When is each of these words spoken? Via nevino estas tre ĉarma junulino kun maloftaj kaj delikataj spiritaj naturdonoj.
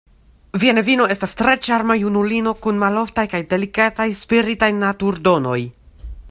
Via 0.61 0.73
nevino 0.77 1.05
estas 1.15 1.35
tre 1.41 1.53
ĉarma 1.67 1.97
junulino 2.03 2.55
kun 2.63 2.81
maloftaj 2.85 3.27
kaj 3.35 3.43
delikataj 3.53 4.09
spiritaj 4.23 4.71
naturdonoj. 4.81 5.61